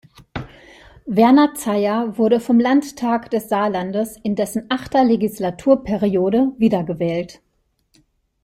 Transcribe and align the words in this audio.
Werner 1.05 1.53
Zeyer 1.53 2.17
wurde 2.17 2.39
vom 2.39 2.59
Landtag 2.59 3.29
des 3.29 3.49
Saarlandes 3.49 4.17
in 4.23 4.35
dessen 4.35 4.65
achter 4.69 5.03
Legislaturperiode 5.03 6.53
wiedergewählt. 6.57 7.39